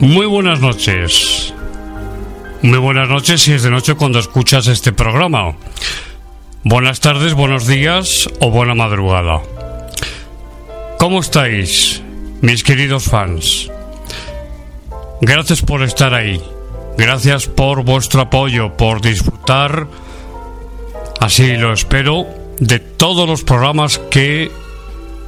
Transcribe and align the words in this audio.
Muy 0.00 0.26
buenas 0.26 0.60
noches. 0.60 1.54
Muy 2.62 2.78
buenas 2.78 3.08
noches 3.08 3.40
si 3.42 3.52
es 3.52 3.62
de 3.62 3.70
noche 3.70 3.94
cuando 3.94 4.18
escuchas 4.18 4.66
este 4.66 4.92
programa. 4.92 5.54
Buenas 6.64 7.00
tardes, 7.00 7.34
buenos 7.34 7.66
días 7.66 8.28
o 8.40 8.50
buena 8.50 8.74
madrugada. 8.74 9.40
¿Cómo 10.98 11.20
estáis, 11.20 12.02
mis 12.42 12.62
queridos 12.62 13.04
fans? 13.04 13.70
Gracias 15.20 15.62
por 15.62 15.82
estar 15.82 16.12
ahí. 16.12 16.42
Gracias 16.98 17.46
por 17.46 17.84
vuestro 17.84 18.22
apoyo, 18.22 18.76
por 18.76 19.00
disfrutar, 19.00 19.86
así 21.20 21.56
lo 21.56 21.72
espero, 21.72 22.26
de 22.58 22.78
todos 22.80 23.28
los 23.28 23.44
programas 23.44 23.98
que 24.10 24.50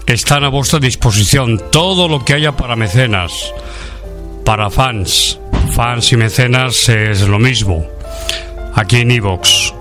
están 0.06 0.44
a 0.44 0.48
vuestra 0.48 0.78
disposición, 0.78 1.60
todo 1.70 2.08
lo 2.08 2.24
que 2.24 2.32
haya 2.32 2.52
para 2.52 2.76
mecenas, 2.76 3.52
para 4.48 4.70
fans. 4.70 5.38
Fans 5.72 6.10
y 6.10 6.16
mecenas 6.16 6.88
es 6.88 7.28
lo 7.28 7.38
mismo, 7.38 7.86
aquí 8.74 9.00
en 9.00 9.10
Evox. 9.10 9.74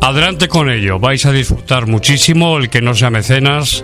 Adelante 0.00 0.46
con 0.46 0.70
ello, 0.70 1.00
vais 1.00 1.26
a 1.26 1.32
disfrutar 1.32 1.88
muchísimo, 1.88 2.58
el 2.58 2.70
que 2.70 2.80
no 2.80 2.94
sea 2.94 3.10
mecenas, 3.10 3.82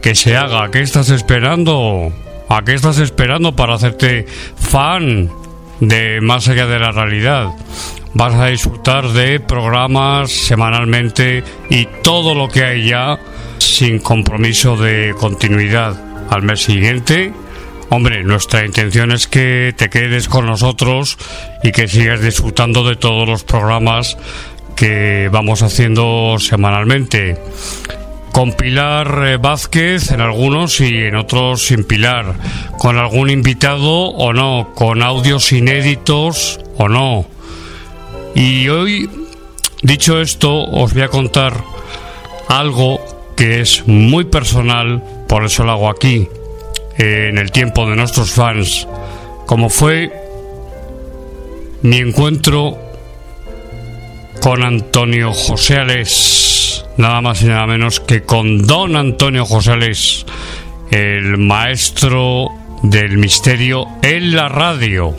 que 0.00 0.14
se 0.14 0.34
haga, 0.38 0.70
¿qué 0.70 0.80
estás 0.80 1.10
esperando? 1.10 2.10
¿A 2.48 2.64
qué 2.64 2.72
estás 2.72 2.96
esperando 2.96 3.54
para 3.54 3.74
hacerte 3.74 4.24
fan 4.56 5.30
de 5.80 6.22
Más 6.22 6.48
allá 6.48 6.66
de 6.66 6.78
la 6.78 6.90
realidad? 6.90 7.50
Vas 8.14 8.32
a 8.32 8.46
disfrutar 8.46 9.08
de 9.10 9.40
programas 9.40 10.30
semanalmente 10.32 11.44
y 11.68 11.86
todo 12.02 12.34
lo 12.34 12.48
que 12.48 12.64
hay 12.64 12.88
ya 12.88 13.18
sin 13.58 13.98
compromiso 13.98 14.74
de 14.78 15.14
continuidad. 15.20 16.02
Al 16.30 16.40
mes 16.40 16.62
siguiente, 16.62 17.34
hombre, 17.90 18.22
nuestra 18.24 18.64
intención 18.64 19.12
es 19.12 19.26
que 19.26 19.74
te 19.76 19.90
quedes 19.90 20.28
con 20.28 20.46
nosotros 20.46 21.18
y 21.62 21.72
que 21.72 21.88
sigas 21.88 22.20
disfrutando 22.20 22.84
de 22.84 22.96
todos 22.96 23.28
los 23.28 23.44
programas 23.44 24.16
que 24.76 25.28
vamos 25.32 25.62
haciendo 25.62 26.36
semanalmente. 26.38 27.38
Con 28.32 28.52
Pilar 28.52 29.22
eh, 29.24 29.36
Vázquez 29.38 30.10
en 30.10 30.20
algunos 30.20 30.80
y 30.80 31.04
en 31.04 31.16
otros 31.16 31.62
sin 31.62 31.84
Pilar. 31.84 32.34
Con 32.78 32.98
algún 32.98 33.30
invitado 33.30 33.90
o 33.90 34.34
no. 34.34 34.72
Con 34.74 35.02
audios 35.02 35.52
inéditos 35.52 36.60
o 36.76 36.88
no. 36.88 37.26
Y 38.34 38.68
hoy, 38.68 39.08
dicho 39.82 40.20
esto, 40.20 40.64
os 40.64 40.92
voy 40.92 41.02
a 41.02 41.08
contar 41.08 41.54
algo 42.48 43.00
que 43.36 43.60
es 43.60 43.86
muy 43.86 44.24
personal, 44.24 45.02
por 45.28 45.44
eso 45.44 45.64
lo 45.64 45.72
hago 45.72 45.90
aquí, 45.90 46.28
en 46.98 47.38
el 47.38 47.50
tiempo 47.52 47.88
de 47.88 47.96
nuestros 47.96 48.30
fans, 48.32 48.86
como 49.46 49.68
fue 49.68 50.12
mi 51.82 51.98
encuentro 51.98 52.78
con 54.40 54.64
Antonio 54.64 55.32
José 55.32 55.78
Alés, 55.78 56.84
nada 56.96 57.20
más 57.20 57.42
y 57.42 57.46
nada 57.46 57.66
menos 57.66 58.00
que 58.00 58.22
con 58.22 58.66
don 58.66 58.96
Antonio 58.96 59.44
José 59.44 59.72
Alés, 59.72 60.26
el 60.90 61.36
maestro 61.38 62.48
del 62.82 63.18
misterio 63.18 63.86
en 64.02 64.34
la 64.34 64.48
radio, 64.48 65.14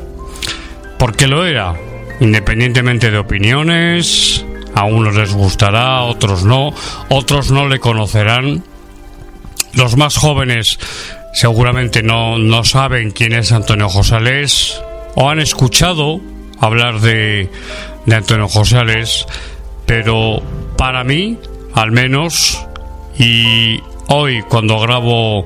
porque 0.97 1.27
lo 1.27 1.45
era, 1.45 1.75
independientemente 2.19 3.11
de 3.11 3.17
opiniones, 3.17 4.45
a 4.73 4.83
unos 4.85 5.15
les 5.15 5.33
gustará, 5.33 5.97
a 5.97 6.03
otros 6.03 6.43
no, 6.43 6.71
otros 7.09 7.51
no 7.51 7.67
le 7.67 7.79
conocerán. 7.79 8.63
Los 9.77 9.95
más 9.95 10.17
jóvenes 10.17 10.79
seguramente 11.33 12.01
no, 12.01 12.39
no 12.39 12.63
saben 12.63 13.11
quién 13.11 13.33
es 13.33 13.51
Antonio 13.51 13.89
Josales 13.89 14.81
o 15.13 15.29
han 15.29 15.39
escuchado 15.39 16.19
hablar 16.59 16.99
de, 16.99 17.47
de 18.07 18.15
Antonio 18.15 18.47
Josales, 18.47 19.27
pero 19.85 20.41
para 20.77 21.03
mí, 21.03 21.37
al 21.75 21.91
menos, 21.91 22.65
y 23.19 23.79
hoy 24.07 24.41
cuando 24.49 24.79
grabo 24.79 25.45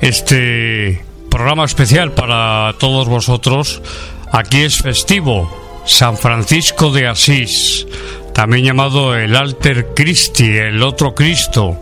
este 0.00 1.04
programa 1.28 1.64
especial 1.64 2.12
para 2.12 2.76
todos 2.78 3.08
vosotros, 3.08 3.82
aquí 4.30 4.58
es 4.58 4.78
festivo, 4.78 5.82
San 5.84 6.16
Francisco 6.16 6.92
de 6.92 7.08
Asís, 7.08 7.88
también 8.34 8.66
llamado 8.66 9.16
el 9.16 9.34
Alter 9.34 9.94
Christi, 9.96 10.58
el 10.58 10.80
otro 10.80 11.12
Cristo. 11.12 11.80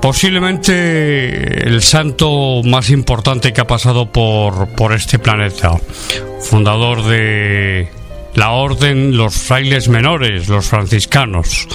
Posiblemente 0.00 1.68
el 1.68 1.82
santo 1.82 2.62
más 2.64 2.90
importante 2.90 3.52
que 3.52 3.60
ha 3.60 3.66
pasado 3.66 4.10
por, 4.10 4.68
por 4.74 4.92
este 4.94 5.18
planeta, 5.18 5.72
fundador 6.40 7.04
de 7.04 7.90
la 8.34 8.52
orden, 8.52 9.16
los 9.16 9.34
frailes 9.34 9.88
menores, 9.88 10.48
los 10.48 10.66
franciscanos. 10.66 11.68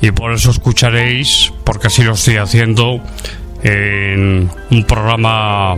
Y 0.00 0.10
por 0.10 0.32
eso 0.32 0.50
escucharéis, 0.50 1.52
porque 1.64 1.88
así 1.88 2.02
lo 2.02 2.14
estoy 2.14 2.38
haciendo, 2.38 3.00
en 3.62 4.50
un 4.70 4.84
programa 4.84 5.76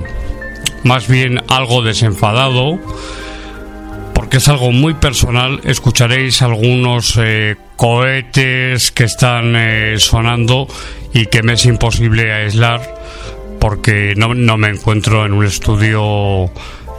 más 0.85 1.09
bien 1.09 1.41
algo 1.49 1.83
desenfadado, 1.83 2.79
porque 4.33 4.45
es 4.45 4.49
algo 4.49 4.73
muy 4.73 4.95
personal, 4.95 5.61
escucharéis 5.65 6.41
algunos 6.41 7.19
eh, 7.23 7.57
cohetes 7.77 8.91
que 8.91 9.05
están 9.05 9.55
eh, 9.55 9.97
sonando 9.99 10.67
y 11.13 11.27
que 11.27 11.43
me 11.43 11.53
es 11.53 11.67
imposible 11.67 12.33
aislar 12.33 12.81
porque 13.61 14.15
no, 14.17 14.33
no 14.35 14.57
me 14.57 14.71
encuentro 14.71 15.27
en 15.27 15.35
un 15.35 15.45
estudio 15.45 16.51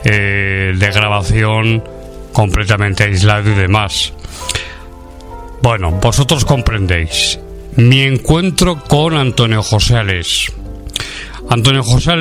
eh, 0.06 0.76
de 0.78 0.92
grabación 0.92 1.84
completamente 2.34 3.06
aislado 3.06 3.50
y 3.50 3.56
demás. 3.56 4.14
Bueno, 5.64 5.90
vosotros 5.90 6.46
comprendéis. 6.46 7.40
Mi 7.78 8.02
encuentro 8.02 8.84
con 8.84 9.18
Antonio 9.18 9.64
José 9.64 9.96
Antonio 11.50 11.82
José 11.82 12.12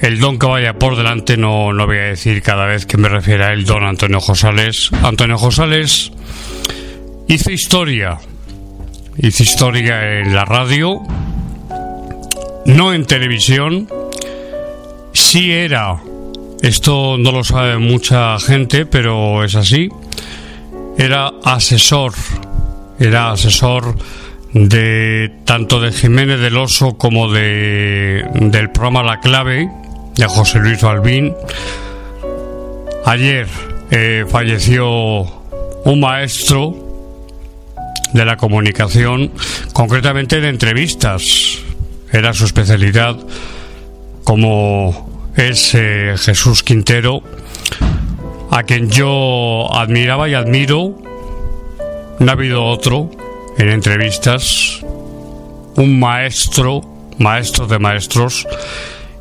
el 0.00 0.20
don 0.20 0.38
que 0.38 0.46
vaya 0.46 0.74
por 0.74 0.96
delante 0.96 1.36
no, 1.36 1.72
no 1.72 1.86
voy 1.86 1.98
a 1.98 2.02
decir 2.02 2.42
cada 2.42 2.66
vez 2.66 2.86
que 2.86 2.96
me 2.96 3.08
refiera 3.08 3.52
él 3.52 3.64
don 3.64 3.84
Antonio 3.84 4.20
Josales. 4.20 4.90
Antonio 5.02 5.38
Josales 5.38 6.12
hizo 7.28 7.50
historia, 7.50 8.18
hizo 9.18 9.42
historia 9.42 10.20
en 10.20 10.34
la 10.34 10.44
radio, 10.44 11.00
no 12.66 12.92
en 12.92 13.06
televisión, 13.06 13.88
sí 15.12 15.52
era, 15.52 16.00
esto 16.62 17.16
no 17.18 17.32
lo 17.32 17.44
sabe 17.44 17.78
mucha 17.78 18.38
gente, 18.38 18.86
pero 18.86 19.44
es 19.44 19.54
así, 19.54 19.88
era 20.98 21.32
asesor, 21.44 22.12
era 22.98 23.32
asesor 23.32 23.96
de 24.52 25.32
tanto 25.44 25.80
de 25.80 25.92
Jiménez 25.92 26.38
del 26.40 26.56
Oso 26.56 26.96
como 26.96 27.30
de, 27.30 28.24
del 28.34 28.70
programa 28.70 29.02
La 29.02 29.20
Clave, 29.20 29.68
de 30.16 30.26
José 30.26 30.58
Luis 30.58 30.80
Balbín. 30.80 31.34
Ayer 33.04 33.46
eh, 33.90 34.24
falleció 34.28 35.22
un 35.84 36.00
maestro 36.00 36.74
de 38.12 38.24
la 38.24 38.36
comunicación, 38.36 39.32
concretamente 39.72 40.40
de 40.40 40.48
entrevistas. 40.48 41.58
Era 42.12 42.32
su 42.32 42.44
especialidad, 42.44 43.16
como 44.22 45.32
es 45.36 45.74
eh, 45.74 46.14
Jesús 46.16 46.62
Quintero, 46.62 47.22
a 48.50 48.62
quien 48.62 48.88
yo 48.90 49.68
admiraba 49.74 50.28
y 50.28 50.34
admiro. 50.34 51.02
No 52.20 52.30
ha 52.30 52.34
habido 52.34 52.64
otro 52.64 53.10
en 53.58 53.68
entrevistas, 53.68 54.80
un 55.76 55.98
maestro, 55.98 56.82
maestro 57.18 57.66
de 57.66 57.78
maestros, 57.80 58.46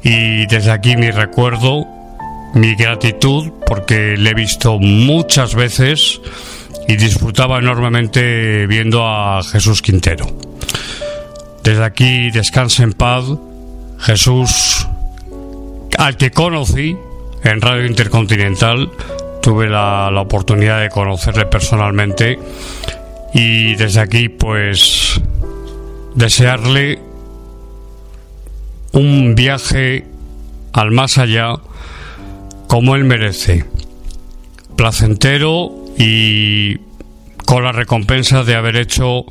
y 0.04 0.46
desde 0.48 0.72
aquí 0.72 0.98
mi 0.98 1.12
recuerdo, 1.12 1.88
mi 2.54 2.76
gratitud, 2.76 3.52
porque 3.66 4.16
le 4.18 4.32
he 4.32 4.34
visto 4.34 4.78
muchas 4.80 5.56
veces 5.56 6.20
y 6.88 6.98
disfrutaba 6.98 7.60
enormemente 7.60 8.68
viendo 8.68 9.08
a 9.08 9.42
Jesús 9.44 9.82
Quintero. 9.82 10.28
Desde 11.64 11.84
aquí 11.84 12.30
descansa 12.32 12.84
en 12.84 12.92
paz 12.92 13.24
Jesús, 14.00 14.86
al 15.98 16.18
que 16.18 16.32
conocí 16.32 16.98
en 17.44 17.62
Radio 17.62 17.86
Intercontinental, 17.86 18.92
tuve 19.42 19.70
la, 19.70 20.12
la 20.12 20.22
oportunidad 20.22 20.82
de 20.82 20.90
conocerle 20.90 21.46
personalmente 21.46 22.38
y 23.34 23.76
desde 23.76 24.02
aquí 24.02 24.28
pues 24.28 25.22
desearle 26.16 27.13
un 28.94 29.36
viaje 29.36 30.06
al 30.72 30.92
más 30.92 31.18
allá 31.18 31.56
como 32.68 32.96
él 32.96 33.04
merece, 33.04 33.66
placentero 34.76 35.72
y 35.98 36.78
con 37.46 37.64
la 37.64 37.72
recompensa 37.72 38.44
de 38.44 38.56
haber 38.56 38.78
hecho 38.78 39.26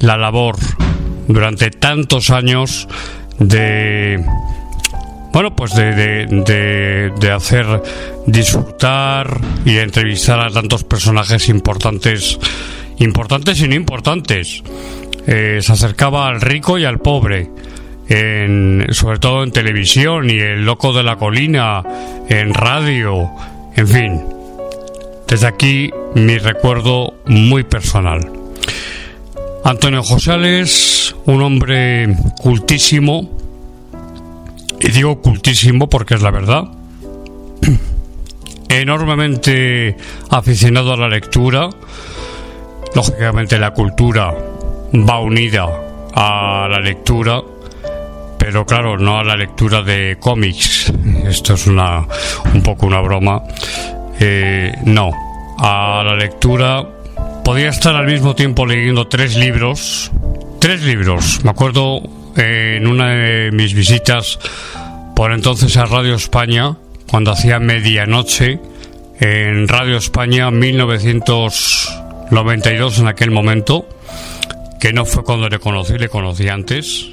la 0.00 0.16
labor 0.16 0.56
durante 1.28 1.70
tantos 1.70 2.30
años 2.30 2.88
de 3.38 4.24
bueno, 5.32 5.56
pues 5.56 5.74
de, 5.74 6.26
de, 7.18 7.30
hacer 7.30 7.66
disfrutar 8.26 9.40
y 9.64 9.78
entrevistar 9.78 10.38
a 10.40 10.50
tantos 10.50 10.84
personajes 10.84 11.48
importantes, 11.48 12.38
importantes 12.98 13.58
y 13.62 13.68
no 13.68 13.74
importantes. 13.74 14.62
Eh, 15.26 15.60
se 15.62 15.72
acercaba 15.72 16.28
al 16.28 16.42
rico 16.42 16.76
y 16.76 16.84
al 16.84 16.98
pobre, 16.98 17.48
en, 18.12 18.88
sobre 18.90 19.18
todo 19.18 19.42
en 19.42 19.52
televisión 19.52 20.28
y 20.28 20.38
el 20.38 20.66
loco 20.66 20.92
de 20.92 21.02
la 21.02 21.16
colina, 21.16 21.82
en 22.28 22.52
radio, 22.52 23.30
en 23.74 23.88
fin. 23.88 24.24
Desde 25.26 25.46
aquí 25.46 25.90
mi 26.14 26.36
recuerdo 26.36 27.14
muy 27.24 27.62
personal. 27.62 28.30
Antonio 29.64 30.02
Josales, 30.02 31.16
un 31.24 31.42
hombre 31.42 32.14
cultísimo, 32.36 33.30
y 34.78 34.90
digo 34.90 35.22
cultísimo 35.22 35.88
porque 35.88 36.14
es 36.14 36.20
la 36.20 36.30
verdad, 36.30 36.64
enormemente 38.68 39.96
aficionado 40.28 40.92
a 40.92 40.96
la 40.98 41.08
lectura, 41.08 41.70
lógicamente 42.94 43.58
la 43.58 43.70
cultura 43.70 44.34
va 44.92 45.20
unida 45.20 45.66
a 46.14 46.68
la 46.70 46.78
lectura, 46.78 47.40
pero 48.44 48.66
claro, 48.66 48.98
no 48.98 49.20
a 49.20 49.24
la 49.24 49.36
lectura 49.36 49.82
de 49.82 50.16
cómics, 50.18 50.92
esto 51.28 51.54
es 51.54 51.68
una, 51.68 52.04
un 52.52 52.60
poco 52.60 52.86
una 52.86 53.00
broma, 53.00 53.40
eh, 54.18 54.72
no, 54.84 55.12
a 55.60 56.02
la 56.04 56.16
lectura 56.16 56.84
podía 57.44 57.68
estar 57.68 57.94
al 57.94 58.08
mismo 58.08 58.34
tiempo 58.34 58.66
leyendo 58.66 59.06
tres 59.06 59.36
libros, 59.36 60.10
tres 60.58 60.82
libros, 60.82 61.44
me 61.44 61.50
acuerdo 61.50 62.02
en 62.36 62.88
una 62.88 63.10
de 63.10 63.52
mis 63.52 63.74
visitas 63.74 64.40
por 65.14 65.30
entonces 65.30 65.76
a 65.76 65.86
Radio 65.86 66.16
España, 66.16 66.76
cuando 67.08 67.30
hacía 67.30 67.60
medianoche, 67.60 68.58
en 69.20 69.68
Radio 69.68 69.98
España 69.98 70.50
1992 70.50 72.98
en 72.98 73.06
aquel 73.06 73.30
momento, 73.30 73.88
que 74.80 74.92
no 74.92 75.04
fue 75.04 75.22
cuando 75.22 75.48
le 75.48 75.60
conocí, 75.60 75.96
le 75.96 76.08
conocí 76.08 76.48
antes. 76.48 77.12